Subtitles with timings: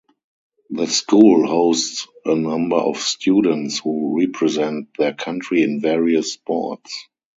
[0.71, 7.07] The school hosts a number of students who represent their country in various sports.